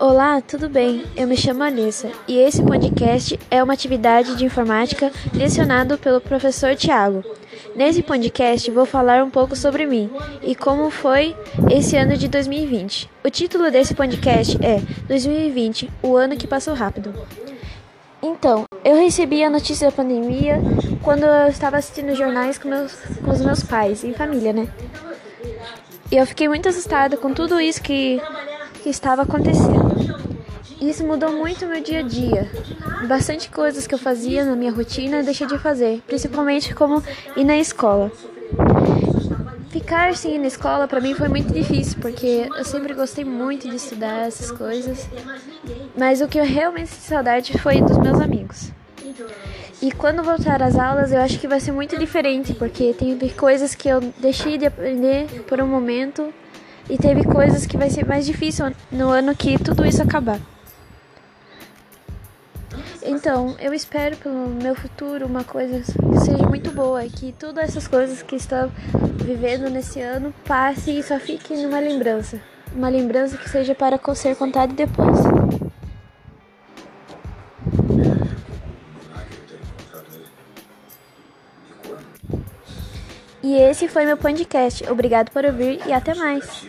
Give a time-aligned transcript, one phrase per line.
[0.00, 1.04] Olá, tudo bem?
[1.14, 6.74] Eu me chamo Alissa e esse podcast é uma atividade de informática lecionado pelo professor
[6.74, 7.22] Tiago.
[7.76, 10.10] Nesse podcast vou falar um pouco sobre mim
[10.42, 11.36] e como foi
[11.70, 13.10] esse ano de 2020.
[13.22, 17.12] O título desse podcast é 2020, o ano que passou rápido.
[18.22, 20.62] Então, eu recebi a notícia da pandemia
[21.02, 24.66] quando eu estava assistindo jornais com, meus, com os meus pais, em família, né?
[26.10, 28.20] E eu fiquei muito assustada com tudo isso que
[28.82, 29.90] que estava acontecendo.
[30.80, 32.50] Isso mudou muito meu dia a dia.
[33.06, 37.02] Bastante coisas que eu fazia na minha rotina deixei de fazer, principalmente como
[37.36, 38.10] ir na escola.
[39.68, 43.76] Ficar ir na escola para mim foi muito difícil, porque eu sempre gostei muito de
[43.76, 45.06] estudar essas coisas.
[45.96, 48.72] Mas o que eu realmente sinto saudade foi dos meus amigos.
[49.82, 53.74] E quando voltar às aulas, eu acho que vai ser muito diferente, porque tem coisas
[53.74, 56.32] que eu deixei de aprender por um momento
[56.90, 60.40] e teve coisas que vai ser mais difícil no ano que tudo isso acabar.
[63.02, 67.88] Então, eu espero pelo meu futuro uma coisa que seja muito boa, que todas essas
[67.88, 68.70] coisas que estou
[69.24, 72.40] vivendo nesse ano passe e só fique numa lembrança.
[72.74, 75.18] Uma lembrança que seja para ser contada depois.
[83.42, 84.84] E esse foi meu podcast.
[84.90, 86.68] Obrigado por ouvir e até mais.